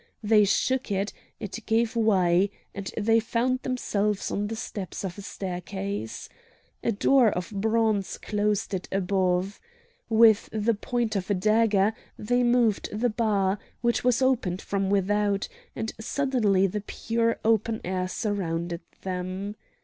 [0.23, 5.21] They shook it, it gave way, and they found themselves on the steps of a
[5.21, 6.27] staircase.
[6.83, 9.61] A door of bronze closed it above.
[10.09, 15.47] With the point of a dagger they moved the bar, which was opened from without,
[15.75, 19.55] and suddenly the pure open air surrounded them.